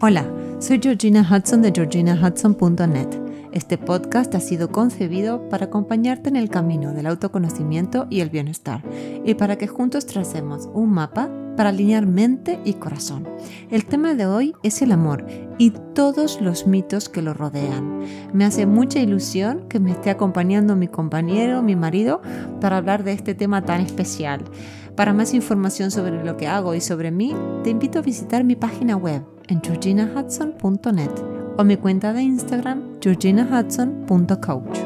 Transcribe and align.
Hola, 0.00 0.24
soy 0.60 0.78
Georgina 0.80 1.28
Hudson 1.28 1.60
de 1.60 1.72
georginahudson.net. 1.72 3.08
Este 3.50 3.76
podcast 3.78 4.32
ha 4.36 4.38
sido 4.38 4.70
concebido 4.70 5.48
para 5.48 5.64
acompañarte 5.64 6.28
en 6.28 6.36
el 6.36 6.50
camino 6.50 6.92
del 6.92 7.08
autoconocimiento 7.08 8.06
y 8.08 8.20
el 8.20 8.30
bienestar 8.30 8.84
y 9.24 9.34
para 9.34 9.56
que 9.56 9.66
juntos 9.66 10.06
tracemos 10.06 10.68
un 10.72 10.92
mapa 10.92 11.28
para 11.56 11.70
alinear 11.70 12.06
mente 12.06 12.60
y 12.64 12.74
corazón. 12.74 13.28
El 13.72 13.86
tema 13.86 14.14
de 14.14 14.26
hoy 14.26 14.54
es 14.62 14.82
el 14.82 14.92
amor 14.92 15.26
y 15.58 15.72
todos 15.96 16.40
los 16.40 16.68
mitos 16.68 17.08
que 17.08 17.20
lo 17.20 17.34
rodean. 17.34 18.04
Me 18.32 18.44
hace 18.44 18.66
mucha 18.66 19.00
ilusión 19.00 19.68
que 19.68 19.80
me 19.80 19.90
esté 19.90 20.10
acompañando 20.10 20.76
mi 20.76 20.86
compañero, 20.86 21.60
mi 21.60 21.74
marido, 21.74 22.22
para 22.60 22.76
hablar 22.76 23.02
de 23.02 23.14
este 23.14 23.34
tema 23.34 23.64
tan 23.64 23.80
especial. 23.80 24.44
Para 24.94 25.12
más 25.12 25.34
información 25.34 25.90
sobre 25.90 26.22
lo 26.22 26.36
que 26.36 26.46
hago 26.46 26.76
y 26.76 26.80
sobre 26.80 27.10
mí, 27.10 27.34
te 27.64 27.70
invito 27.70 27.98
a 27.98 28.02
visitar 28.02 28.44
mi 28.44 28.54
página 28.54 28.96
web 28.96 29.37
en 29.48 29.60
georginahudson.net 29.62 31.10
o 31.56 31.64
mi 31.64 31.76
cuenta 31.76 32.12
de 32.12 32.22
Instagram 32.22 33.00
georginahudson.coach. 33.00 34.78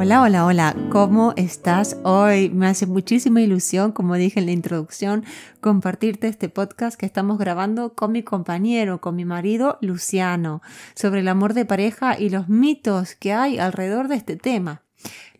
Hola, 0.00 0.22
hola, 0.22 0.46
hola, 0.46 0.76
¿cómo 0.90 1.32
estás 1.36 1.96
hoy? 2.04 2.50
Me 2.50 2.68
hace 2.68 2.86
muchísima 2.86 3.40
ilusión, 3.40 3.90
como 3.90 4.14
dije 4.14 4.38
en 4.38 4.46
la 4.46 4.52
introducción, 4.52 5.24
compartirte 5.60 6.28
este 6.28 6.48
podcast 6.48 6.96
que 6.98 7.04
estamos 7.04 7.36
grabando 7.36 7.94
con 7.94 8.12
mi 8.12 8.22
compañero, 8.22 9.00
con 9.00 9.16
mi 9.16 9.24
marido 9.24 9.76
Luciano, 9.80 10.62
sobre 10.94 11.20
el 11.20 11.26
amor 11.26 11.52
de 11.52 11.64
pareja 11.64 12.16
y 12.16 12.30
los 12.30 12.48
mitos 12.48 13.16
que 13.16 13.32
hay 13.32 13.58
alrededor 13.58 14.06
de 14.06 14.14
este 14.14 14.36
tema. 14.36 14.82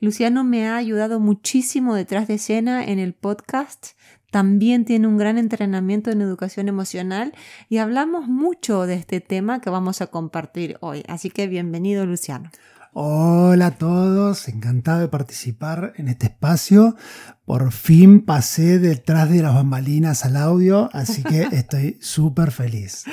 Luciano 0.00 0.42
me 0.42 0.68
ha 0.68 0.76
ayudado 0.76 1.20
muchísimo 1.20 1.94
detrás 1.94 2.26
de 2.26 2.34
escena 2.34 2.84
en 2.84 2.98
el 2.98 3.14
podcast 3.14 3.92
también 4.30 4.84
tiene 4.84 5.06
un 5.06 5.16
gran 5.16 5.38
entrenamiento 5.38 6.10
en 6.10 6.20
educación 6.20 6.68
emocional 6.68 7.34
y 7.68 7.78
hablamos 7.78 8.28
mucho 8.28 8.86
de 8.86 8.94
este 8.94 9.20
tema 9.20 9.60
que 9.60 9.70
vamos 9.70 10.00
a 10.00 10.08
compartir 10.08 10.76
hoy. 10.80 11.02
Así 11.08 11.30
que 11.30 11.46
bienvenido 11.46 12.04
Luciano. 12.04 12.50
Hola 12.92 13.66
a 13.66 13.70
todos, 13.72 14.48
encantado 14.48 15.00
de 15.00 15.08
participar 15.08 15.92
en 15.96 16.08
este 16.08 16.26
espacio. 16.26 16.96
Por 17.44 17.70
fin 17.70 18.24
pasé 18.24 18.78
detrás 18.78 19.30
de 19.30 19.42
las 19.42 19.54
bambalinas 19.54 20.24
al 20.24 20.36
audio, 20.36 20.90
así 20.92 21.22
que 21.22 21.42
estoy 21.52 21.98
súper 22.00 22.50
feliz. 22.50 23.04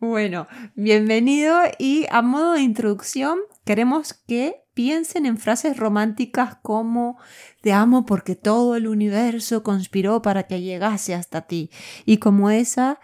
Bueno, 0.00 0.46
bienvenido 0.76 1.58
y 1.78 2.06
a 2.10 2.22
modo 2.22 2.52
de 2.52 2.62
introducción 2.62 3.38
queremos 3.64 4.14
que 4.14 4.62
piensen 4.78 5.26
en 5.26 5.38
frases 5.38 5.76
románticas 5.76 6.54
como 6.62 7.18
te 7.62 7.72
amo 7.72 8.06
porque 8.06 8.36
todo 8.36 8.76
el 8.76 8.86
universo 8.86 9.64
conspiró 9.64 10.22
para 10.22 10.44
que 10.44 10.62
llegase 10.62 11.14
hasta 11.14 11.48
ti 11.48 11.68
y 12.06 12.18
como 12.18 12.48
esa 12.48 13.00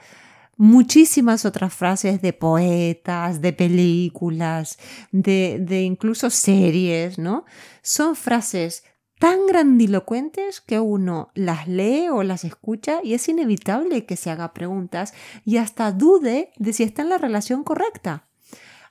muchísimas 0.56 1.44
otras 1.44 1.74
frases 1.74 2.22
de 2.22 2.32
poetas, 2.32 3.40
de 3.40 3.52
películas, 3.52 4.78
de, 5.10 5.58
de 5.60 5.82
incluso 5.82 6.30
series, 6.30 7.18
¿no? 7.18 7.44
Son 7.82 8.14
frases 8.14 8.84
tan 9.18 9.44
grandilocuentes 9.48 10.60
que 10.60 10.78
uno 10.78 11.30
las 11.34 11.66
lee 11.66 12.06
o 12.08 12.22
las 12.22 12.44
escucha 12.44 13.00
y 13.02 13.14
es 13.14 13.28
inevitable 13.28 14.06
que 14.06 14.14
se 14.14 14.30
haga 14.30 14.54
preguntas 14.54 15.12
y 15.44 15.56
hasta 15.56 15.90
dude 15.90 16.52
de 16.56 16.72
si 16.72 16.84
está 16.84 17.02
en 17.02 17.08
la 17.08 17.18
relación 17.18 17.64
correcta. 17.64 18.28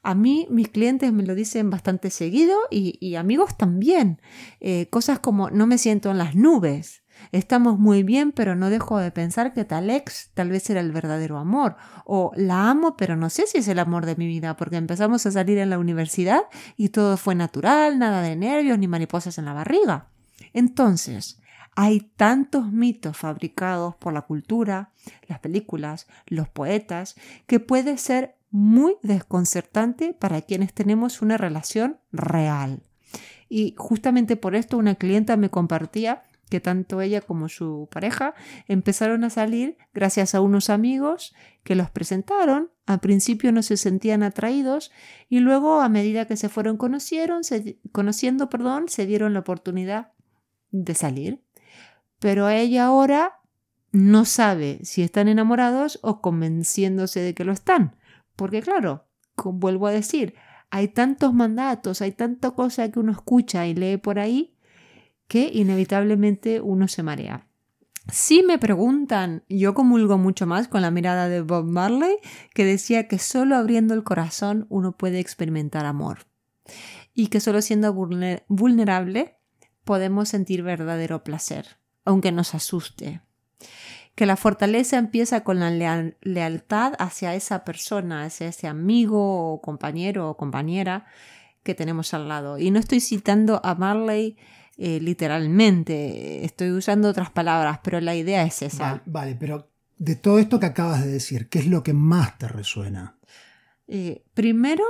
A 0.03 0.15
mí 0.15 0.47
mis 0.49 0.67
clientes 0.67 1.13
me 1.13 1.23
lo 1.23 1.33
dicen 1.33 1.69
bastante 1.69 2.09
seguido 2.09 2.57
y, 2.69 3.15
amigos 3.15 3.57
también. 3.57 4.21
Eh, 4.59 4.87
cosas 4.89 5.19
como 5.19 5.49
no 5.49 5.65
me 5.65 5.77
siento 5.77 6.11
en 6.11 6.17
las 6.17 6.35
nubes. 6.35 7.03
Estamos 7.31 7.79
muy 7.79 8.03
bien, 8.03 8.33
pero 8.33 8.55
no 8.55 8.69
dejo 8.69 8.97
de 8.97 9.11
pensar 9.11 9.53
que 9.53 9.63
tal 9.63 9.89
ex 9.89 10.31
tal 10.33 10.49
vez 10.49 10.69
era 10.69 10.81
el 10.81 10.91
verdadero 10.91 11.37
amor. 11.37 11.77
O 12.05 12.31
la 12.35 12.69
amo, 12.69 12.97
pero 12.97 13.15
no 13.15 13.29
sé 13.29 13.47
si 13.47 13.59
es 13.59 13.67
el 13.69 13.79
amor 13.79 14.05
de 14.05 14.17
mi 14.17 14.27
vida, 14.27 14.57
porque 14.57 14.75
empezamos 14.75 15.25
a 15.25 15.31
salir 15.31 15.57
en 15.57 15.69
la 15.69 15.79
universidad 15.79 16.41
y 16.75 16.89
todo 16.89 17.15
fue 17.15 17.33
natural, 17.33 17.97
nada 17.97 18.21
de 18.21 18.35
nervios 18.35 18.77
ni 18.77 18.87
mariposas 18.87 19.37
en 19.37 19.45
la 19.45 19.53
barriga. 19.53 20.09
Entonces, 20.51 21.39
hay 21.75 22.01
tantos 22.17 22.71
mitos 22.71 23.17
fabricados 23.17 23.95
por 23.95 24.13
la 24.13 24.23
cultura, 24.23 24.91
las 25.27 25.39
películas, 25.39 26.07
los 26.27 26.49
poetas, 26.49 27.15
que 27.47 27.59
puede 27.59 27.97
ser 27.97 28.35
muy 28.53 28.97
desconcertante 29.01 30.13
para 30.13 30.43
quienes 30.43 30.75
tenemos 30.75 31.23
una 31.23 31.37
relación 31.37 31.97
real. 32.11 32.83
Y 33.49 33.73
justamente 33.79 34.35
por 34.37 34.55
esto 34.55 34.77
una 34.77 34.93
clienta 34.93 35.37
me 35.37 35.49
compartía 35.49 36.21
que 36.51 36.59
tanto 36.59 37.01
ella 37.01 37.21
como 37.21 37.49
su 37.49 37.89
pareja 37.91 38.35
empezaron 38.67 39.23
a 39.23 39.31
salir 39.31 39.77
gracias 39.91 40.35
a 40.35 40.41
unos 40.41 40.69
amigos 40.69 41.33
que 41.63 41.73
los 41.73 41.89
presentaron. 41.89 42.69
Al 42.85 42.99
principio 42.99 43.51
no 43.51 43.63
se 43.63 43.75
sentían 43.75 44.21
atraídos 44.21 44.91
y 45.29 45.39
luego 45.39 45.81
a 45.81 45.89
medida 45.89 46.25
que 46.25 46.37
se 46.37 46.47
fueron 46.47 46.77
conociendo, 46.77 48.49
perdón, 48.51 48.87
se 48.87 49.07
dieron 49.07 49.33
la 49.33 49.39
oportunidad 49.39 50.11
de 50.69 50.93
salir. 50.93 51.41
Pero 52.19 52.49
ella 52.49 52.85
ahora 52.85 53.39
no 53.91 54.25
sabe 54.25 54.79
si 54.83 55.01
están 55.01 55.27
enamorados 55.27 55.97
o 56.03 56.21
convenciéndose 56.21 57.19
de 57.21 57.33
que 57.33 57.45
lo 57.45 57.51
están. 57.51 57.95
Porque 58.35 58.61
claro, 58.61 59.07
como 59.35 59.59
vuelvo 59.59 59.87
a 59.87 59.91
decir, 59.91 60.35
hay 60.69 60.87
tantos 60.87 61.33
mandatos, 61.33 62.01
hay 62.01 62.11
tanta 62.11 62.51
cosa 62.51 62.89
que 62.91 62.99
uno 62.99 63.11
escucha 63.11 63.67
y 63.67 63.75
lee 63.75 63.97
por 63.97 64.19
ahí 64.19 64.55
que 65.27 65.49
inevitablemente 65.53 66.61
uno 66.61 66.87
se 66.87 67.03
marea. 67.03 67.47
Si 68.11 68.43
me 68.43 68.57
preguntan, 68.57 69.43
yo 69.47 69.73
comulgo 69.73 70.17
mucho 70.17 70.45
más 70.45 70.67
con 70.67 70.81
la 70.81 70.91
mirada 70.91 71.29
de 71.29 71.41
Bob 71.41 71.65
Marley, 71.65 72.17
que 72.53 72.65
decía 72.65 73.07
que 73.07 73.17
solo 73.17 73.55
abriendo 73.55 73.93
el 73.93 74.03
corazón 74.03 74.65
uno 74.69 74.97
puede 74.97 75.19
experimentar 75.19 75.85
amor 75.85 76.27
y 77.13 77.27
que 77.27 77.39
solo 77.39 77.61
siendo 77.61 77.93
vulnerable 77.93 79.37
podemos 79.83 80.29
sentir 80.29 80.63
verdadero 80.63 81.23
placer, 81.23 81.77
aunque 82.03 82.31
nos 82.31 82.55
asuste 82.55 83.21
que 84.15 84.25
la 84.25 84.35
fortaleza 84.35 84.97
empieza 84.97 85.43
con 85.43 85.59
la 85.59 85.71
lealtad 86.21 86.93
hacia 86.99 87.33
esa 87.35 87.63
persona, 87.63 88.25
hacia 88.25 88.47
ese 88.47 88.67
amigo 88.67 89.53
o 89.53 89.61
compañero 89.61 90.29
o 90.29 90.37
compañera 90.37 91.05
que 91.63 91.73
tenemos 91.73 92.13
al 92.13 92.27
lado. 92.27 92.59
Y 92.59 92.69
no 92.69 92.79
estoy 92.79 92.99
citando 92.99 93.59
a 93.63 93.73
Marley 93.75 94.37
eh, 94.77 94.99
literalmente, 94.99 96.45
estoy 96.45 96.71
usando 96.71 97.09
otras 97.09 97.29
palabras, 97.29 97.79
pero 97.83 98.01
la 98.01 98.15
idea 98.15 98.43
es 98.43 98.61
esa. 98.61 99.01
Vale, 99.05 99.35
pero 99.39 99.69
de 99.97 100.15
todo 100.15 100.39
esto 100.39 100.59
que 100.59 100.65
acabas 100.65 101.05
de 101.05 101.11
decir, 101.11 101.47
¿qué 101.47 101.59
es 101.59 101.67
lo 101.67 101.83
que 101.83 101.93
más 101.93 102.37
te 102.37 102.47
resuena? 102.47 103.17
Eh, 103.87 104.23
primero, 104.33 104.83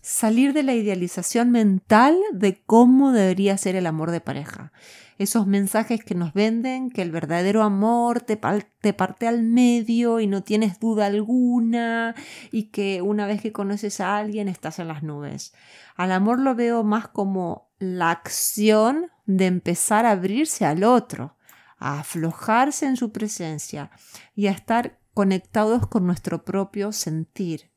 salir 0.00 0.54
de 0.54 0.62
la 0.62 0.74
idealización 0.74 1.50
mental 1.50 2.16
de 2.32 2.62
cómo 2.64 3.12
debería 3.12 3.58
ser 3.58 3.76
el 3.76 3.86
amor 3.86 4.10
de 4.10 4.20
pareja 4.22 4.72
esos 5.18 5.46
mensajes 5.46 6.04
que 6.04 6.14
nos 6.14 6.32
venden, 6.32 6.90
que 6.90 7.02
el 7.02 7.10
verdadero 7.10 7.62
amor 7.62 8.20
te, 8.20 8.38
te, 8.80 8.92
parte 8.92 9.26
al 9.26 9.42
medio 9.42 10.20
y 10.20 10.28
no 10.28 10.44
tienes 10.44 10.78
duda 10.78 11.06
alguna 11.06 12.14
y 12.52 12.70
que 12.70 13.02
una 13.02 13.26
vez 13.26 13.42
que 13.42 13.52
conoces 13.52 14.00
a 14.00 14.16
alguien 14.16 14.48
estás 14.48 14.78
en 14.78 14.88
las 14.88 15.02
nubes. 15.02 15.52
Al 15.96 16.12
amor 16.12 16.38
lo 16.38 16.54
veo 16.54 16.84
más 16.84 17.08
como 17.08 17.72
la 17.80 18.10
acción 18.10 19.10
de 19.26 19.46
empezar 19.46 20.06
a 20.06 20.12
abrirse 20.12 20.64
al 20.64 20.84
otro, 20.84 21.36
a 21.78 21.98
aflojarse 22.00 22.86
en 22.86 22.96
su 22.96 23.10
presencia 23.10 23.90
y 24.36 24.46
a 24.46 24.52
estar 24.52 24.98
conectados 25.14 25.88
con 25.88 26.06
nuestro 26.06 26.44
propio 26.44 26.92
sentir. 26.92 27.72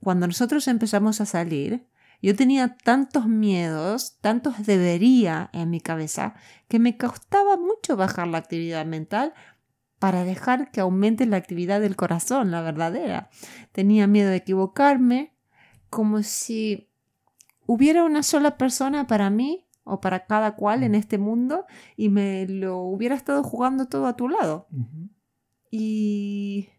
Cuando 0.00 0.26
nosotros 0.26 0.68
empezamos 0.68 1.22
a 1.22 1.26
salir, 1.26 1.86
yo 2.24 2.34
tenía 2.34 2.76
tantos 2.82 3.26
miedos, 3.26 4.16
tantos 4.22 4.64
debería 4.64 5.50
en 5.52 5.68
mi 5.68 5.80
cabeza, 5.80 6.34
que 6.68 6.78
me 6.78 6.96
costaba 6.96 7.58
mucho 7.58 7.96
bajar 7.96 8.28
la 8.28 8.38
actividad 8.38 8.86
mental 8.86 9.34
para 9.98 10.24
dejar 10.24 10.70
que 10.70 10.80
aumente 10.80 11.26
la 11.26 11.36
actividad 11.36 11.82
del 11.82 11.96
corazón, 11.96 12.50
la 12.50 12.62
verdadera. 12.62 13.28
Tenía 13.72 14.06
miedo 14.06 14.30
de 14.30 14.36
equivocarme, 14.36 15.34
como 15.90 16.22
si 16.22 16.88
hubiera 17.66 18.04
una 18.04 18.22
sola 18.22 18.56
persona 18.56 19.06
para 19.06 19.28
mí 19.28 19.66
o 19.84 20.00
para 20.00 20.24
cada 20.24 20.56
cual 20.56 20.82
en 20.82 20.94
este 20.94 21.18
mundo 21.18 21.66
y 21.94 22.08
me 22.08 22.46
lo 22.46 22.78
hubiera 22.78 23.16
estado 23.16 23.42
jugando 23.42 23.86
todo 23.86 24.06
a 24.06 24.16
tu 24.16 24.30
lado. 24.30 24.66
Y 25.70 26.70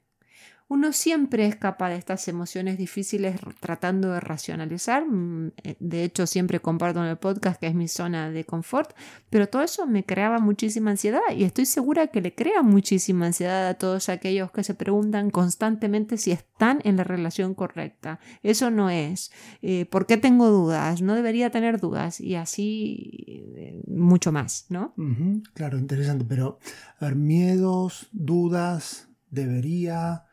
uno 0.67 0.93
siempre 0.93 1.45
escapa 1.45 1.89
de 1.89 1.95
estas 1.95 2.27
emociones 2.27 2.77
difíciles 2.77 3.39
tratando 3.59 4.11
de 4.11 4.19
racionalizar. 4.19 5.05
Mm, 5.05 5.51
eh, 5.63 5.75
de 5.79 6.03
hecho, 6.03 6.25
siempre 6.25 6.59
comparto 6.59 7.03
en 7.03 7.09
el 7.09 7.17
podcast 7.17 7.59
que 7.59 7.67
es 7.67 7.75
mi 7.75 7.87
zona 7.87 8.31
de 8.31 8.45
confort, 8.45 8.95
pero 9.29 9.47
todo 9.47 9.61
eso 9.61 9.85
me 9.85 10.05
creaba 10.05 10.39
muchísima 10.39 10.91
ansiedad 10.91 11.21
y 11.35 11.43
estoy 11.43 11.67
segura 11.67 12.07
que 12.07 12.21
le 12.21 12.33
crea 12.33 12.63
muchísima 12.63 13.27
ansiedad 13.27 13.67
a 13.67 13.75
todos 13.75 14.09
aquellos 14.09 14.51
que 14.51 14.63
se 14.63 14.73
preguntan 14.73 15.29
constantemente 15.29 16.17
si 16.17 16.31
están 16.31 16.81
en 16.83 16.97
la 16.97 17.03
relación 17.03 17.53
correcta. 17.53 18.19
Eso 18.41 18.71
no 18.71 18.89
es. 18.89 19.31
Eh, 19.61 19.85
¿Por 19.85 20.07
qué 20.07 20.17
tengo 20.17 20.49
dudas? 20.49 21.01
No 21.03 21.13
debería 21.13 21.51
tener 21.51 21.79
dudas 21.79 22.19
y 22.19 22.35
así 22.35 23.53
eh, 23.55 23.83
mucho 23.87 24.31
más, 24.31 24.65
¿no? 24.69 24.93
claro, 25.53 25.77
interesante, 25.77 26.25
pero 26.27 26.59
miedos, 27.15 28.07
dudas, 28.11 29.09
debería 29.29 30.25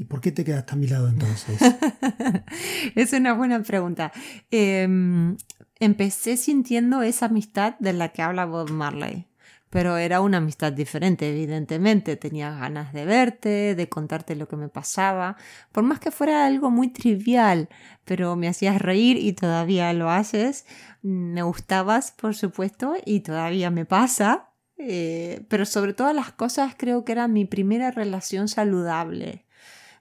¿Y 0.00 0.06
por 0.06 0.22
qué 0.22 0.32
te 0.32 0.44
quedaste 0.44 0.72
a 0.72 0.76
mi 0.76 0.86
lado 0.86 1.10
entonces? 1.10 1.60
es 2.94 3.12
una 3.12 3.34
buena 3.34 3.62
pregunta. 3.62 4.12
Em, 4.50 5.36
empecé 5.78 6.38
sintiendo 6.38 7.02
esa 7.02 7.26
amistad 7.26 7.74
de 7.80 7.92
la 7.92 8.08
que 8.08 8.22
habla 8.22 8.46
Bob 8.46 8.70
Marley, 8.70 9.26
pero 9.68 9.98
era 9.98 10.22
una 10.22 10.38
amistad 10.38 10.72
diferente, 10.72 11.28
evidentemente. 11.28 12.16
Tenía 12.16 12.50
ganas 12.50 12.94
de 12.94 13.04
verte, 13.04 13.74
de 13.74 13.88
contarte 13.90 14.36
lo 14.36 14.48
que 14.48 14.56
me 14.56 14.70
pasaba, 14.70 15.36
por 15.70 15.84
más 15.84 16.00
que 16.00 16.10
fuera 16.10 16.46
algo 16.46 16.70
muy 16.70 16.88
trivial, 16.88 17.68
pero 18.06 18.36
me 18.36 18.48
hacías 18.48 18.80
reír 18.80 19.18
y 19.18 19.34
todavía 19.34 19.92
lo 19.92 20.08
haces. 20.08 20.64
Me 21.02 21.42
gustabas, 21.42 22.12
por 22.12 22.34
supuesto, 22.34 22.94
y 23.04 23.20
todavía 23.20 23.70
me 23.70 23.84
pasa. 23.84 24.48
Eh, 24.78 25.44
pero 25.50 25.66
sobre 25.66 25.92
todas 25.92 26.14
las 26.14 26.32
cosas 26.32 26.74
creo 26.74 27.04
que 27.04 27.12
era 27.12 27.28
mi 27.28 27.44
primera 27.44 27.90
relación 27.90 28.48
saludable 28.48 29.44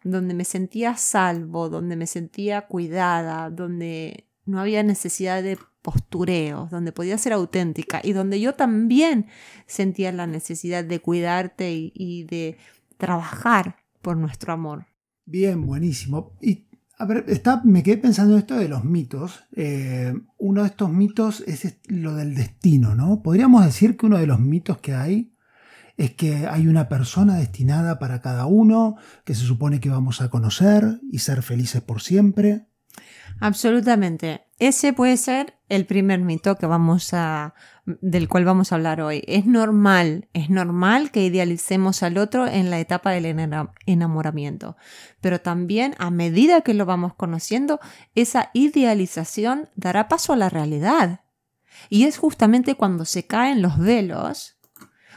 donde 0.03 0.33
me 0.33 0.45
sentía 0.45 0.95
salvo, 0.95 1.69
donde 1.69 1.95
me 1.95 2.07
sentía 2.07 2.67
cuidada, 2.67 3.49
donde 3.49 4.25
no 4.45 4.59
había 4.59 4.83
necesidad 4.83 5.43
de 5.43 5.57
postureos, 5.81 6.69
donde 6.69 6.91
podía 6.91 7.17
ser 7.17 7.33
auténtica 7.33 8.01
y 8.03 8.13
donde 8.13 8.39
yo 8.39 8.55
también 8.55 9.27
sentía 9.65 10.11
la 10.11 10.27
necesidad 10.27 10.83
de 10.83 10.99
cuidarte 10.99 11.71
y, 11.71 12.23
de 12.23 12.57
trabajar 12.97 13.77
por 14.01 14.17
nuestro 14.17 14.53
amor. 14.53 14.87
Bien, 15.25 15.65
buenísimo. 15.65 16.37
Y 16.41 16.65
a 16.97 17.05
ver, 17.05 17.23
está, 17.27 17.61
me 17.63 17.81
quedé 17.81 17.97
pensando 17.97 18.33
en 18.33 18.39
esto 18.39 18.57
de 18.57 18.67
los 18.67 18.83
mitos. 18.83 19.45
Eh, 19.55 20.13
uno 20.37 20.63
de 20.63 20.67
estos 20.67 20.91
mitos 20.91 21.41
es 21.47 21.77
lo 21.87 22.15
del 22.15 22.35
destino, 22.35 22.93
¿no? 22.93 23.21
Podríamos 23.21 23.63
decir 23.63 23.95
que 23.95 24.05
uno 24.05 24.17
de 24.17 24.27
los 24.27 24.39
mitos 24.39 24.79
que 24.79 24.93
hay 24.93 25.28
es 25.99 26.11
que 26.15 26.47
hay 26.47 26.67
una 26.67 26.87
persona 26.87 27.35
destinada 27.35 27.99
para 27.99 28.21
cada 28.21 28.45
uno, 28.45 28.95
que 29.25 29.35
se 29.35 29.45
supone 29.45 29.81
que 29.81 29.89
vamos 29.89 30.21
a 30.21 30.29
conocer 30.29 31.01
y 31.11 31.19
ser 31.19 31.43
felices 31.43 31.81
por 31.81 32.01
siempre. 32.01 32.67
Absolutamente. 33.41 34.45
Ese 34.59 34.93
puede 34.93 35.17
ser 35.17 35.59
el 35.67 35.85
primer 35.85 36.21
mito 36.21 36.55
que 36.55 36.67
vamos 36.67 37.13
a, 37.13 37.53
del 37.85 38.29
cual 38.29 38.45
vamos 38.45 38.71
a 38.71 38.75
hablar 38.75 39.01
hoy. 39.01 39.23
Es 39.27 39.45
normal, 39.45 40.29
es 40.31 40.49
normal 40.49 41.11
que 41.11 41.25
idealicemos 41.25 42.01
al 42.01 42.17
otro 42.17 42.47
en 42.47 42.69
la 42.69 42.79
etapa 42.79 43.11
del 43.11 43.37
enamoramiento, 43.85 44.77
pero 45.19 45.41
también 45.41 45.95
a 45.97 46.11
medida 46.11 46.61
que 46.61 46.73
lo 46.73 46.85
vamos 46.85 47.13
conociendo, 47.13 47.81
esa 48.15 48.51
idealización 48.53 49.67
dará 49.75 50.07
paso 50.07 50.31
a 50.31 50.37
la 50.37 50.47
realidad. 50.47 51.25
Y 51.89 52.05
es 52.05 52.17
justamente 52.17 52.75
cuando 52.75 53.03
se 53.03 53.27
caen 53.27 53.61
los 53.61 53.77
velos 53.77 54.58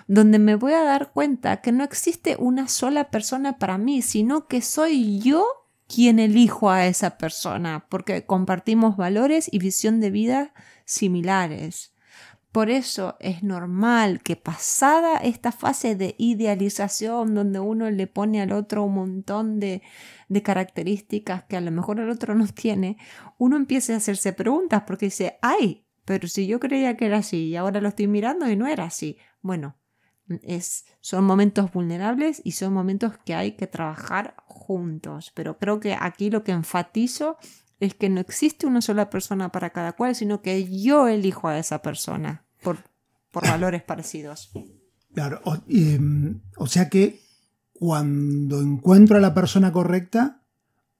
donde 0.06 0.38
me 0.38 0.54
voy 0.56 0.72
a 0.72 0.82
dar 0.82 1.12
cuenta 1.12 1.60
que 1.60 1.72
no 1.72 1.84
existe 1.84 2.36
una 2.38 2.68
sola 2.68 3.10
persona 3.10 3.58
para 3.58 3.78
mí, 3.78 4.02
sino 4.02 4.46
que 4.46 4.60
soy 4.62 5.20
yo 5.20 5.46
quien 5.86 6.18
elijo 6.18 6.70
a 6.70 6.86
esa 6.86 7.18
persona, 7.18 7.86
porque 7.88 8.24
compartimos 8.24 8.96
valores 8.96 9.48
y 9.52 9.58
visión 9.58 10.00
de 10.00 10.10
vida 10.10 10.54
similares. 10.84 11.92
Por 12.50 12.68
eso 12.68 13.16
es 13.18 13.42
normal 13.42 14.22
que 14.22 14.36
pasada 14.36 15.16
esta 15.16 15.52
fase 15.52 15.96
de 15.96 16.14
idealización 16.18 17.34
donde 17.34 17.60
uno 17.60 17.90
le 17.90 18.06
pone 18.06 18.42
al 18.42 18.52
otro 18.52 18.84
un 18.84 18.94
montón 18.94 19.58
de, 19.58 19.82
de 20.28 20.42
características 20.42 21.44
que 21.44 21.56
a 21.56 21.62
lo 21.62 21.70
mejor 21.70 21.98
el 21.98 22.10
otro 22.10 22.34
no 22.34 22.46
tiene, 22.46 22.98
uno 23.38 23.56
empiece 23.56 23.94
a 23.94 23.96
hacerse 23.96 24.34
preguntas 24.34 24.82
porque 24.86 25.06
dice, 25.06 25.38
ay, 25.40 25.86
pero 26.04 26.28
si 26.28 26.46
yo 26.46 26.60
creía 26.60 26.96
que 26.96 27.06
era 27.06 27.18
así 27.18 27.48
y 27.48 27.56
ahora 27.56 27.80
lo 27.80 27.88
estoy 27.88 28.06
mirando 28.06 28.48
y 28.50 28.56
no 28.56 28.66
era 28.66 28.84
así. 28.84 29.16
Bueno, 29.40 29.76
es, 30.42 30.84
son 31.00 31.24
momentos 31.24 31.72
vulnerables 31.72 32.40
y 32.44 32.52
son 32.52 32.72
momentos 32.72 33.14
que 33.24 33.34
hay 33.34 33.52
que 33.52 33.66
trabajar 33.66 34.34
juntos. 34.46 35.32
Pero 35.34 35.58
creo 35.58 35.80
que 35.80 35.96
aquí 35.98 36.30
lo 36.30 36.44
que 36.44 36.52
enfatizo 36.52 37.36
es 37.80 37.94
que 37.94 38.08
no 38.08 38.20
existe 38.20 38.66
una 38.66 38.80
sola 38.80 39.10
persona 39.10 39.50
para 39.50 39.70
cada 39.70 39.92
cual, 39.92 40.14
sino 40.14 40.40
que 40.40 40.80
yo 40.82 41.08
elijo 41.08 41.48
a 41.48 41.58
esa 41.58 41.82
persona 41.82 42.44
por, 42.62 42.78
por 43.30 43.46
valores 43.46 43.82
parecidos. 43.82 44.52
Claro, 45.14 45.40
o, 45.44 45.58
em, 45.68 46.40
o 46.56 46.66
sea 46.66 46.88
que 46.88 47.20
cuando 47.72 48.60
encuentro 48.60 49.16
a 49.16 49.20
la 49.20 49.34
persona 49.34 49.72
correcta, 49.72 50.42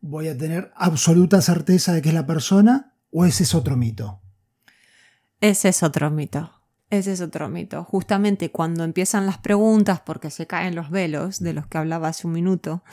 voy 0.00 0.28
a 0.28 0.36
tener 0.36 0.72
absoluta 0.74 1.40
certeza 1.40 1.92
de 1.92 2.02
que 2.02 2.08
es 2.08 2.14
la 2.14 2.26
persona 2.26 2.96
o 3.10 3.24
ese 3.24 3.44
es 3.44 3.54
otro 3.54 3.76
mito. 3.76 4.20
Ese 5.40 5.68
es 5.68 5.82
otro 5.82 6.10
mito. 6.10 6.61
Ese 6.92 7.12
es 7.12 7.22
otro 7.22 7.48
mito. 7.48 7.84
Justamente 7.84 8.50
cuando 8.50 8.84
empiezan 8.84 9.24
las 9.24 9.38
preguntas, 9.38 10.02
porque 10.04 10.28
se 10.28 10.46
caen 10.46 10.74
los 10.74 10.90
velos 10.90 11.40
de 11.40 11.54
los 11.54 11.66
que 11.66 11.78
hablaba 11.78 12.08
hace 12.08 12.26
un 12.26 12.34
minuto, 12.34 12.84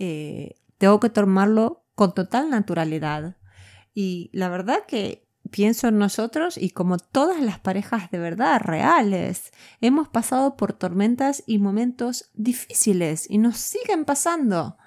eh, 0.00 0.56
tengo 0.76 0.98
que 0.98 1.08
tomarlo 1.08 1.84
con 1.94 2.14
total 2.14 2.50
naturalidad. 2.50 3.36
Y 3.94 4.28
la 4.32 4.48
verdad 4.48 4.80
que 4.88 5.28
pienso 5.52 5.86
en 5.86 5.98
nosotros 5.98 6.58
y 6.58 6.70
como 6.70 6.98
todas 6.98 7.40
las 7.40 7.60
parejas 7.60 8.10
de 8.10 8.18
verdad 8.18 8.60
reales, 8.60 9.52
hemos 9.80 10.08
pasado 10.08 10.56
por 10.56 10.72
tormentas 10.72 11.44
y 11.46 11.58
momentos 11.58 12.32
difíciles 12.34 13.30
y 13.30 13.38
nos 13.38 13.58
siguen 13.58 14.04
pasando. 14.04 14.78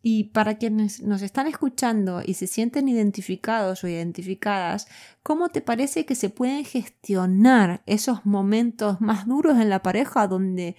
Y 0.00 0.24
para 0.24 0.58
quienes 0.58 1.02
nos 1.02 1.22
están 1.22 1.48
escuchando 1.48 2.22
y 2.24 2.34
se 2.34 2.46
sienten 2.46 2.88
identificados 2.88 3.82
o 3.82 3.88
identificadas, 3.88 4.86
¿cómo 5.22 5.48
te 5.48 5.60
parece 5.60 6.06
que 6.06 6.14
se 6.14 6.30
pueden 6.30 6.64
gestionar 6.64 7.82
esos 7.86 8.24
momentos 8.24 9.00
más 9.00 9.26
duros 9.26 9.58
en 9.58 9.70
la 9.70 9.82
pareja 9.82 10.28
donde, 10.28 10.76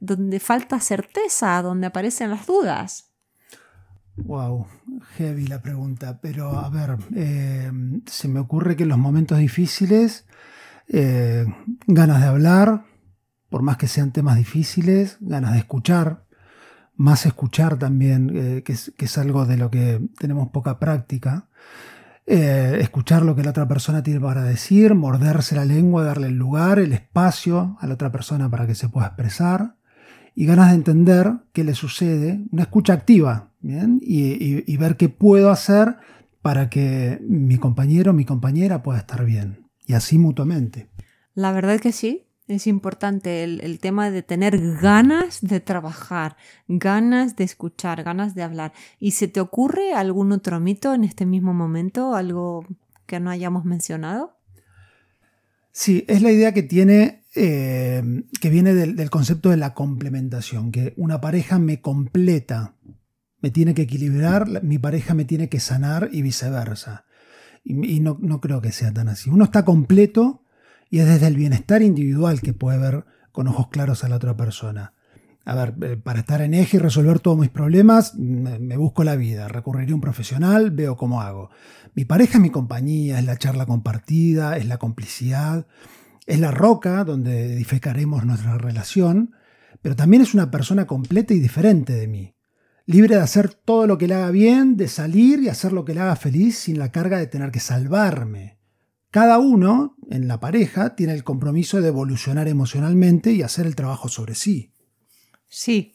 donde 0.00 0.38
falta 0.38 0.80
certeza, 0.80 1.62
donde 1.62 1.86
aparecen 1.86 2.30
las 2.30 2.46
dudas? 2.46 3.12
Wow, 4.16 4.66
heavy 5.16 5.46
la 5.46 5.62
pregunta, 5.62 6.20
pero 6.20 6.50
a 6.50 6.68
ver, 6.68 6.98
eh, 7.16 7.72
se 8.04 8.28
me 8.28 8.40
ocurre 8.40 8.76
que 8.76 8.82
en 8.82 8.90
los 8.90 8.98
momentos 8.98 9.38
difíciles, 9.38 10.26
eh, 10.88 11.46
ganas 11.86 12.20
de 12.20 12.26
hablar, 12.26 12.84
por 13.48 13.62
más 13.62 13.78
que 13.78 13.88
sean 13.88 14.12
temas 14.12 14.36
difíciles, 14.36 15.16
ganas 15.20 15.52
de 15.52 15.60
escuchar, 15.60 16.26
más 16.96 17.26
escuchar 17.26 17.78
también, 17.78 18.30
eh, 18.34 18.62
que, 18.62 18.72
es, 18.72 19.18
algo 19.18 19.46
de 19.46 19.56
lo 19.56 19.70
que 19.70 20.00
tenemos 20.18 20.48
poca 20.50 20.78
práctica. 20.78 21.48
Eh, 22.26 22.78
escuchar 22.80 23.22
lo 23.22 23.34
que 23.34 23.42
la 23.42 23.50
otra 23.50 23.66
persona 23.66 24.02
tiene 24.02 24.20
para 24.20 24.44
decir, 24.44 24.94
morderse 24.94 25.56
la 25.56 25.64
lengua, 25.64 26.04
darle 26.04 26.28
el 26.28 26.36
lugar, 26.36 26.78
el 26.78 26.92
espacio 26.92 27.76
a 27.80 27.86
la 27.86 27.94
otra 27.94 28.12
persona 28.12 28.48
para 28.48 28.66
que 28.66 28.74
se 28.74 28.88
pueda 28.88 29.08
expresar 29.08 29.74
y 30.34 30.46
ganas 30.46 30.70
de 30.70 30.76
entender 30.76 31.32
qué 31.52 31.64
le 31.64 31.74
sucede, 31.74 32.44
una 32.50 32.62
escucha 32.62 32.92
activa, 32.92 33.50
¿bien? 33.60 33.98
Y, 34.02 34.76
ver 34.76 34.96
qué 34.96 35.08
puedo 35.08 35.50
hacer 35.50 35.96
para 36.40 36.70
que 36.70 37.20
mi 37.28 37.58
compañero 37.58 38.10
o 38.10 38.14
mi 38.14 38.24
compañera 38.24 38.82
pueda 38.82 38.98
estar 38.98 39.24
bien 39.24 39.68
y 39.86 39.94
así 39.94 40.18
mutuamente. 40.18 40.88
La 41.34 41.52
verdad 41.52 41.80
que 41.80 41.92
sí, 41.92 42.26
es 42.52 42.66
importante 42.66 43.44
el, 43.44 43.78
tema 43.78 44.10
de 44.10 44.22
tener 44.22 44.78
ganas 44.80 45.40
de 45.40 45.60
trabajar, 45.60 46.36
ganas 46.68 47.36
de 47.36 47.44
escuchar, 47.44 48.02
ganas 48.02 48.34
de 48.34 48.42
hablar. 48.42 48.72
¿Y 48.98 49.12
se 49.12 49.28
te 49.28 49.40
ocurre 49.40 49.92
algún 49.94 50.32
otro 50.32 50.60
mito 50.60 50.94
en 50.94 51.04
este 51.04 51.26
mismo 51.26 51.54
momento? 51.54 52.14
¿Algo 52.14 52.66
que 53.06 53.20
no 53.20 53.30
hayamos 53.30 53.64
mencionado? 53.64 54.38
Sí, 55.72 56.04
es 56.08 56.22
la 56.22 56.30
idea 56.30 56.52
que 56.52 56.62
tiene, 56.62 57.24
eh, 57.34 58.24
que 58.40 58.50
viene 58.50 58.74
del, 58.74 59.10
concepto 59.10 59.50
de 59.50 59.56
la 59.56 59.74
complementación, 59.74 60.70
que 60.70 60.92
una 60.96 61.20
pareja 61.20 61.58
me 61.58 61.80
completa, 61.80 62.76
me 63.40 63.50
tiene 63.50 63.74
que 63.74 63.82
equilibrar, 63.82 64.62
mi 64.62 64.78
pareja 64.78 65.14
me 65.14 65.24
tiene 65.24 65.48
que 65.48 65.60
sanar 65.60 66.10
y 66.12 66.22
viceversa. 66.22 67.06
Y, 67.64 68.00
no, 68.00 68.18
no 68.20 68.40
creo 68.40 68.60
que 68.60 68.72
sea 68.72 68.92
tan 68.92 69.08
así. 69.08 69.30
Uno 69.30 69.44
está 69.44 69.64
completo 69.64 70.42
y 70.92 71.00
es 71.00 71.06
desde 71.06 71.26
el 71.26 71.36
bienestar 71.36 71.80
individual 71.80 72.42
que 72.42 72.52
puede 72.52 72.76
ver 72.76 73.06
con 73.32 73.48
ojos 73.48 73.68
claros 73.68 74.04
a 74.04 74.10
la 74.10 74.16
otra 74.16 74.36
persona. 74.36 74.92
A 75.46 75.54
ver, 75.54 75.74
eh, 75.80 75.96
para 75.96 76.20
estar 76.20 76.42
en 76.42 76.52
eje 76.52 76.76
y 76.76 76.80
resolver 76.80 77.18
todos 77.18 77.38
mis 77.38 77.48
problemas, 77.48 78.14
me 78.14 78.76
busco 78.76 79.02
la 79.02 79.16
vida, 79.16 79.48
recurriré 79.48 79.92
a 79.92 79.94
un 79.94 80.02
profesional, 80.02 80.70
veo 80.70 80.98
cómo 80.98 81.22
hago. 81.22 81.48
Mi 81.94 82.04
pareja 82.04 82.34
es 82.34 82.42
mi 82.42 82.50
compañía, 82.50 83.18
es 83.18 83.24
la 83.24 83.38
charla 83.38 83.64
compartida, 83.64 84.58
es 84.58 84.66
la 84.66 84.76
complicidad, 84.76 85.66
es 86.26 86.38
la 86.38 86.50
roca 86.50 87.04
donde 87.04 87.54
edificaremos 87.54 88.26
nuestra 88.26 88.58
relación, 88.58 89.34
pero 89.80 89.96
también 89.96 90.22
es 90.22 90.34
una 90.34 90.50
persona 90.50 90.86
completa 90.86 91.32
y 91.32 91.40
diferente 91.40 91.94
de 91.94 92.06
mí. 92.06 92.34
libre 92.84 93.16
de 93.16 93.22
hacer 93.22 93.54
todo 93.54 93.86
lo 93.86 93.96
que 93.96 94.08
le 94.08 94.14
haga 94.16 94.30
bien, 94.30 94.76
de 94.76 94.88
salir 94.88 95.40
y 95.40 95.48
hacer 95.48 95.72
lo 95.72 95.86
que 95.86 95.94
le 95.94 96.00
haga 96.00 96.16
feliz 96.16 96.58
sin 96.58 96.78
la 96.78 96.92
carga 96.92 97.16
de 97.16 97.28
tener 97.28 97.50
que 97.50 97.60
salvarme. 97.60 98.58
Cada 99.12 99.38
uno 99.38 99.94
en 100.10 100.26
la 100.26 100.40
pareja 100.40 100.96
tiene 100.96 101.12
el 101.12 101.22
compromiso 101.22 101.82
de 101.82 101.88
evolucionar 101.88 102.48
emocionalmente 102.48 103.32
y 103.32 103.42
hacer 103.42 103.66
el 103.66 103.76
trabajo 103.76 104.08
sobre 104.08 104.34
sí. 104.34 104.72
Sí, 105.48 105.94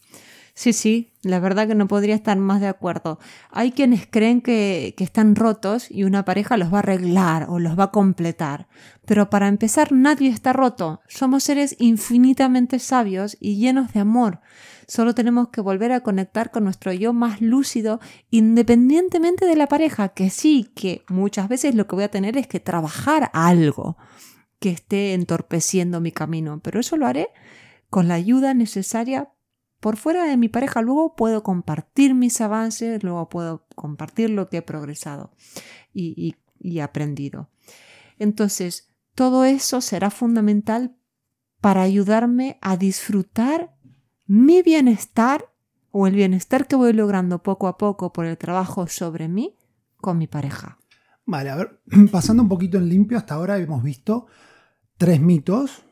sí, 0.58 0.74
sí, 0.74 1.14
la 1.22 1.40
verdad 1.40 1.68
que 1.68 1.76
no 1.76 1.88
podría 1.88 2.16
estar 2.16 2.36
más 2.36 2.60
de 2.60 2.68
acuerdo. 2.68 3.20
Hay 3.52 3.72
quienes 3.72 4.08
creen 4.08 4.42
que, 4.42 4.96
que, 4.98 5.04
están 5.04 5.36
rotos 5.36 5.92
y 5.92 6.04
una 6.04 6.26
pareja 6.26 6.58
los 6.58 6.74
va 6.74 6.78
a 6.78 6.80
arreglar 6.80 7.46
o 7.48 7.60
los 7.60 7.78
va 7.78 7.86
a 7.86 7.92
completar. 7.92 8.68
Pero 9.06 9.30
para 9.30 9.48
empezar, 9.48 9.92
nadie 9.92 10.30
está 10.30 10.54
roto. 10.54 11.00
Somos 11.08 11.44
seres 11.44 11.76
infinitamente 11.78 12.80
sabios 12.80 13.38
y 13.40 13.58
llenos 13.58 13.94
de 13.94 14.00
amor. 14.00 14.42
Solo 14.88 15.14
tenemos 15.14 15.50
que 15.50 15.62
volver 15.62 15.92
a 15.92 16.00
conectar 16.00 16.50
con 16.50 16.64
nuestro 16.64 16.92
yo 16.92 17.14
más 17.14 17.40
lúcido 17.40 18.00
independientemente 18.32 19.46
de 19.46 19.58
la 19.58 19.68
pareja, 19.68 20.10
que 20.10 20.32
sí, 20.32 20.72
que 20.76 21.06
muchas 21.08 21.50
veces 21.50 21.76
lo 21.76 21.86
que 21.86 21.96
voy 21.96 22.06
a 22.06 22.12
tener 22.12 22.36
es 22.36 22.48
que 22.48 22.60
trabajar 22.60 23.30
algo 23.34 23.98
que 24.60 24.72
esté 24.72 25.14
entorpeciendo 25.14 26.02
mi 26.02 26.12
camino, 26.12 26.62
pero 26.64 26.80
eso 26.80 26.98
lo 26.98 27.06
haré 27.06 27.28
con 27.92 28.08
la 28.08 28.16
ayuda 28.16 28.54
necesaria 28.54 29.30
por 29.80 29.98
fuera 29.98 30.26
de 30.26 30.38
mi 30.38 30.50
pareja. 30.50 30.82
Luego 30.82 31.16
puedo 31.16 31.44
compartir 31.44 32.14
mis 32.14 32.42
avances, 32.42 33.04
luego 33.04 33.30
puedo 33.30 33.66
compartir 33.76 34.30
lo 34.30 34.50
que 34.50 34.58
he 34.58 34.62
progresado 34.62 35.32
y, 35.94 36.36
aprendido. 36.82 37.50
Entonces, 38.20 38.90
todo 39.16 39.46
eso 39.46 39.82
será 39.82 40.10
fundamental 40.10 40.96
para 41.62 41.82
ayudarme 41.82 42.58
a 42.62 42.78
disfrutar 42.78 43.76
mi 44.26 44.62
bienestar 44.62 45.52
o 45.92 46.08
el 46.08 46.16
bienestar 46.16 46.68
que 46.68 46.76
voy 46.76 46.94
logrando 46.94 47.42
poco 47.42 47.68
a 47.68 47.78
poco 47.78 48.14
por 48.14 48.26
el 48.26 48.38
trabajo 48.38 48.88
sobre 48.88 49.28
mí 49.28 49.56
con 49.98 50.18
mi 50.18 50.28
pareja. 50.28 50.78
Vale, 51.26 51.50
a 51.50 51.56
ver, 51.56 51.82
pasando 52.12 52.44
un 52.44 52.50
poquito 52.50 52.78
en 52.78 52.90
limpio, 52.90 53.18
hasta 53.18 53.36
ahora 53.36 53.58
hemos 53.58 53.84
visto 53.84 54.28
tres 54.98 55.20
mitos. 55.20 55.84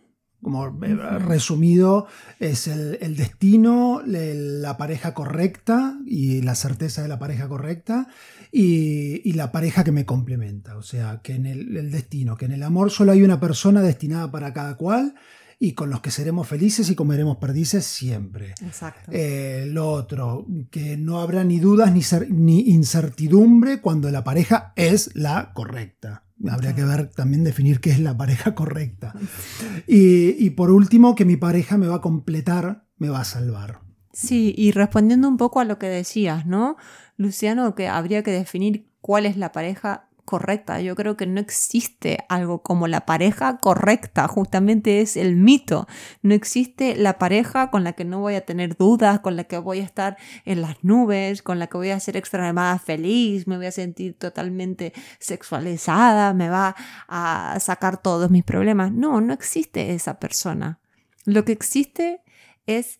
Como 0.45 0.67
eh, 0.83 0.95
resumido, 1.17 2.05
es 2.39 2.67
el, 2.67 3.15
destino, 3.15 4.03
la 4.05 4.77
pareja 4.77 5.15
correcta 5.15 5.97
y 6.05 6.43
la 6.43 6.53
certeza 6.53 7.01
de 7.01 7.07
la 7.07 7.17
pareja 7.17 7.47
correcta 7.47 8.09
y, 8.51 9.33
la 9.33 9.51
pareja 9.51 9.83
que 9.83 9.91
me 9.91 10.05
complementa. 10.05 10.77
O 10.77 10.83
sea, 10.83 11.21
que 11.23 11.33
en 11.33 11.47
el, 11.47 11.75
el 11.75 11.89
destino, 11.89 12.37
que 12.37 12.45
en 12.45 12.51
el 12.51 12.61
amor 12.61 12.91
solo 12.91 13.13
hay 13.13 13.23
una 13.23 13.39
persona 13.39 13.81
destinada 13.81 14.29
para 14.29 14.53
cada 14.53 14.77
cual 14.77 15.15
y 15.59 15.73
con 15.73 15.89
los 15.89 16.01
que 16.01 16.11
seremos 16.11 16.47
felices 16.47 16.91
y 16.91 16.95
comeremos 16.95 17.37
perdices 17.37 17.85
siempre. 17.85 18.53
Exacto. 18.63 19.11
Eh, 19.11 19.65
lo 19.67 19.89
otro, 19.89 20.45
que 20.69 20.95
no 20.95 21.21
habrá 21.21 21.43
ni 21.43 21.59
dudas 21.59 21.91
ni, 21.91 22.01
ni, 22.29 22.69
incertidumbre 22.69 23.81
cuando 23.81 24.11
la 24.11 24.23
pareja 24.23 24.73
es 24.75 25.15
la 25.15 25.53
correcta. 25.53 26.24
Habría 26.49 26.75
que 26.75 26.83
ver 26.83 27.09
también 27.11 27.43
definir 27.43 27.79
qué 27.79 27.91
es 27.91 27.99
la 27.99 28.17
pareja 28.17 28.55
correcta. 28.55 29.13
Y, 29.87 30.43
y 30.43 30.49
por 30.51 30.71
último, 30.71 31.15
que 31.15 31.25
mi 31.25 31.37
pareja 31.37 31.77
me 31.77 31.87
va 31.87 31.95
a 31.95 32.01
completar, 32.01 32.85
me 32.97 33.09
va 33.09 33.21
a 33.21 33.25
salvar. 33.25 33.79
Sí, 34.13 34.53
y 34.57 34.71
respondiendo 34.71 35.27
un 35.27 35.37
poco 35.37 35.59
a 35.59 35.65
lo 35.65 35.77
que 35.77 35.87
decías, 35.87 36.45
¿no? 36.45 36.77
Luciano, 37.17 37.75
que 37.75 37.87
habría 37.87 38.23
que 38.23 38.31
definir 38.31 38.87
cuál 39.01 39.25
es 39.25 39.37
la 39.37 39.51
pareja 39.51 40.09
correcta. 40.25 40.81
Yo 40.81 40.95
creo 40.95 41.15
que 41.15 41.27
no 41.27 41.39
existe 41.39 42.25
algo 42.27 42.61
como 42.61 42.87
la 42.87 43.05
pareja 43.05 43.57
correcta, 43.57 44.27
justamente 44.27 45.01
es 45.01 45.15
el 45.15 45.35
mito. 45.35 45.87
No 46.21 46.33
existe 46.33 46.95
la 46.95 47.17
pareja 47.17 47.69
con 47.71 47.83
la 47.83 47.93
que 47.93 48.03
no 48.05 48.19
voy 48.19 48.35
a 48.35 48.45
tener 48.45 48.75
dudas, 48.75 49.19
con 49.21 49.35
la 49.35 49.45
que 49.45 49.57
voy 49.57 49.79
a 49.79 49.83
estar 49.83 50.17
en 50.43 50.61
las 50.61 50.83
nubes, 50.83 51.41
con 51.41 51.59
la 51.59 51.67
que 51.67 51.77
voy 51.77 51.91
a 51.91 51.99
ser 51.99 52.17
extremadamente 52.17 52.65
feliz, 52.83 53.47
me 53.47 53.57
voy 53.57 53.67
a 53.67 53.71
sentir 53.71 54.17
totalmente 54.17 54.93
sexualizada, 55.19 56.33
me 56.33 56.49
va 56.49 56.75
a 57.07 57.57
sacar 57.59 58.01
todos 58.01 58.31
mis 58.31 58.43
problemas. 58.43 58.91
No, 58.91 59.21
no 59.21 59.33
existe 59.33 59.93
esa 59.93 60.19
persona. 60.19 60.79
Lo 61.25 61.45
que 61.45 61.51
existe 61.51 62.21
es 62.65 62.97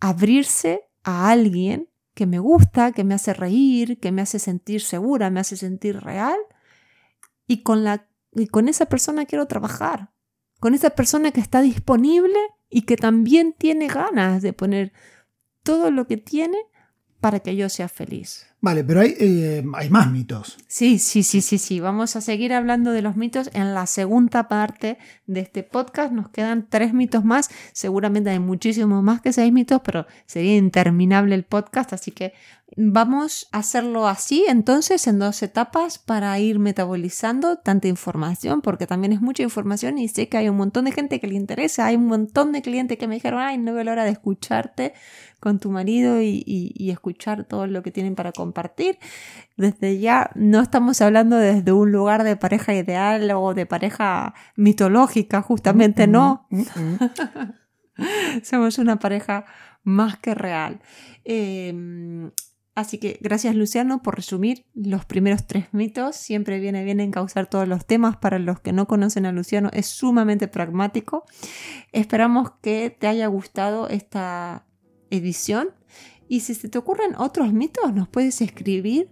abrirse 0.00 0.82
a 1.04 1.30
alguien 1.30 1.88
que 2.18 2.26
me 2.26 2.40
gusta, 2.40 2.90
que 2.90 3.04
me 3.04 3.14
hace 3.14 3.32
reír, 3.32 4.00
que 4.00 4.10
me 4.10 4.22
hace 4.22 4.40
sentir 4.40 4.80
segura, 4.80 5.30
me 5.30 5.38
hace 5.38 5.56
sentir 5.56 6.00
real. 6.00 6.36
Y 7.46 7.62
con, 7.62 7.84
la, 7.84 8.08
y 8.32 8.48
con 8.48 8.68
esa 8.68 8.86
persona 8.86 9.24
quiero 9.24 9.46
trabajar. 9.46 10.10
Con 10.58 10.74
esa 10.74 10.90
persona 10.90 11.30
que 11.30 11.38
está 11.40 11.62
disponible 11.62 12.36
y 12.68 12.82
que 12.82 12.96
también 12.96 13.54
tiene 13.56 13.86
ganas 13.86 14.42
de 14.42 14.52
poner 14.52 14.92
todo 15.62 15.92
lo 15.92 16.08
que 16.08 16.16
tiene 16.16 16.58
para 17.20 17.38
que 17.38 17.54
yo 17.54 17.68
sea 17.68 17.88
feliz. 17.88 18.48
Vale, 18.60 18.82
pero 18.82 19.00
hay, 19.00 19.14
eh, 19.20 19.64
hay, 19.74 19.88
más 19.88 20.10
mitos. 20.10 20.56
Sí, 20.66 20.98
sí, 20.98 21.22
sí, 21.22 21.42
sí, 21.42 21.58
sí. 21.58 21.78
Vamos 21.78 22.16
a 22.16 22.20
seguir 22.20 22.52
hablando 22.52 22.90
de 22.90 23.02
los 23.02 23.14
mitos 23.14 23.50
en 23.52 23.72
la 23.72 23.86
segunda 23.86 24.48
parte 24.48 24.98
de 25.26 25.40
este 25.40 25.62
podcast. 25.62 26.12
Nos 26.12 26.28
quedan 26.30 26.66
tres 26.68 26.92
mitos 26.92 27.24
más. 27.24 27.50
Seguramente 27.72 28.30
hay 28.30 28.40
muchísimos 28.40 29.00
más 29.04 29.20
que 29.20 29.32
seis 29.32 29.52
mitos, 29.52 29.80
pero 29.84 30.06
sería 30.26 30.56
interminable 30.56 31.36
el 31.36 31.44
podcast. 31.44 31.92
Así 31.92 32.10
que 32.10 32.32
vamos 32.76 33.48
a 33.52 33.58
hacerlo 33.58 34.08
así, 34.08 34.44
entonces, 34.48 35.06
en 35.06 35.18
dos 35.18 35.42
etapas 35.42 35.98
para 35.98 36.38
ir 36.38 36.58
metabolizando 36.58 37.58
tanta 37.58 37.88
información, 37.88 38.60
porque 38.60 38.86
también 38.86 39.12
es 39.12 39.20
mucha 39.20 39.42
información 39.42 39.98
y 39.98 40.08
sé 40.08 40.28
que 40.28 40.36
hay 40.36 40.48
un 40.48 40.56
montón 40.56 40.84
de 40.84 40.92
gente 40.92 41.20
que 41.20 41.28
le 41.28 41.34
interesa. 41.34 41.86
Hay 41.86 41.96
un 41.96 42.06
montón 42.06 42.52
de 42.52 42.60
clientes 42.62 42.98
que 42.98 43.06
me 43.06 43.14
dijeron, 43.14 43.40
ay, 43.40 43.58
no 43.58 43.72
veo 43.72 43.84
la 43.84 43.92
hora 43.92 44.04
de 44.04 44.10
escucharte 44.10 44.94
con 45.40 45.60
tu 45.60 45.70
marido 45.70 46.20
y, 46.20 46.42
y, 46.44 46.72
y 46.74 46.90
escuchar 46.90 47.44
todo 47.44 47.68
lo 47.68 47.82
que 47.82 47.92
tienen 47.92 48.16
para 48.16 48.32
compartir 48.32 48.47
compartir. 48.48 48.98
Desde 49.56 49.98
ya 49.98 50.30
no 50.34 50.60
estamos 50.60 51.00
hablando 51.02 51.36
desde 51.36 51.72
un 51.72 51.92
lugar 51.92 52.24
de 52.24 52.36
pareja 52.36 52.74
ideal 52.74 53.30
o 53.32 53.52
de 53.52 53.66
pareja 53.66 54.34
mitológica, 54.56 55.42
justamente 55.42 56.06
no. 56.06 56.48
Somos 58.42 58.78
una 58.78 58.98
pareja 58.98 59.44
más 59.82 60.18
que 60.18 60.34
real. 60.34 60.80
Em, 61.24 62.30
así 62.74 62.98
que 62.98 63.18
gracias 63.20 63.54
Luciano 63.54 64.02
por 64.02 64.16
resumir 64.16 64.64
los 64.74 65.04
primeros 65.04 65.46
tres 65.46 65.66
mitos. 65.72 66.16
Siempre 66.16 66.58
viene 66.58 66.84
bien 66.84 67.00
encauzar 67.00 67.48
todos 67.50 67.68
los 67.68 67.84
temas. 67.84 68.16
Para 68.16 68.38
los 68.38 68.60
que 68.60 68.72
no 68.72 68.86
conocen 68.86 69.26
a 69.26 69.32
Luciano 69.32 69.68
es 69.74 69.86
sumamente 69.86 70.48
pragmático. 70.48 71.24
Esperamos 71.92 72.52
que 72.62 72.96
te 72.98 73.08
haya 73.08 73.26
gustado 73.26 73.88
esta 73.88 74.64
edición 75.10 75.70
y 76.28 76.40
si 76.40 76.54
se 76.54 76.68
te 76.68 76.78
ocurren 76.78 77.14
otros 77.16 77.52
mitos, 77.52 77.92
nos 77.94 78.08
puedes 78.08 78.40
escribir 78.40 79.08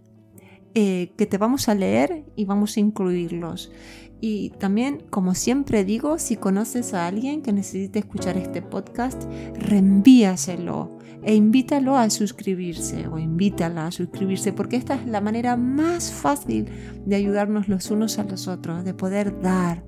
eh, 0.75 1.13
que 1.17 1.25
te 1.27 1.39
vamos 1.39 1.69
a 1.69 1.75
leer 1.75 2.25
y 2.37 2.45
vamos 2.45 2.77
a 2.77 2.81
incluirlos. 2.81 3.73
Y 4.21 4.51
también, 4.59 5.03
como 5.11 5.35
siempre 5.35 5.85
digo, 5.85 6.19
si 6.19 6.37
conoces 6.37 6.95
a 6.95 7.07
alguien 7.07 7.43
que 7.43 7.53
necesite 7.53 7.99
escuchar 7.99 8.37
este 8.37 8.63
podcast, 8.63 9.25
reenvíaselo 9.55 10.99
e 11.23 11.35
invítalo 11.35 11.97
a 11.97 12.09
suscribirse 12.09 13.09
o 13.09 13.19
invítala 13.19 13.87
a 13.87 13.91
suscribirse 13.91 14.53
porque 14.53 14.77
esta 14.77 14.95
es 14.95 15.07
la 15.07 15.21
manera 15.21 15.57
más 15.57 16.13
fácil 16.13 16.67
de 17.05 17.17
ayudarnos 17.17 17.69
los 17.69 17.91
unos 17.91 18.19
a 18.19 18.25
los 18.25 18.49
otros, 18.49 18.85
de 18.85 18.95
poder 18.95 19.41
dar 19.41 19.85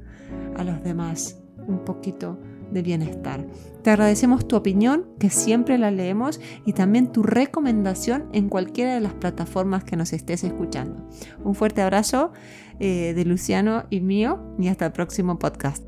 a 0.56 0.64
los 0.64 0.82
demás 0.82 1.38
un 1.66 1.84
poquito 1.84 2.38
de 2.70 2.82
bienestar. 2.82 3.44
Te 3.82 3.90
agradecemos 3.90 4.46
tu 4.46 4.56
opinión, 4.56 5.06
que 5.18 5.30
siempre 5.30 5.78
la 5.78 5.90
leemos, 5.90 6.40
y 6.66 6.74
también 6.74 7.10
tu 7.12 7.22
recomendación 7.22 8.28
en 8.32 8.48
cualquiera 8.48 8.94
de 8.94 9.00
las 9.00 9.14
plataformas 9.14 9.84
que 9.84 9.96
nos 9.96 10.12
estés 10.12 10.44
escuchando. 10.44 11.08
Un 11.42 11.54
fuerte 11.54 11.80
abrazo 11.80 12.32
eh, 12.80 13.14
de 13.14 13.24
Luciano 13.24 13.84
y 13.88 14.00
mío, 14.00 14.40
y 14.58 14.68
hasta 14.68 14.86
el 14.86 14.92
próximo 14.92 15.38
podcast. 15.38 15.87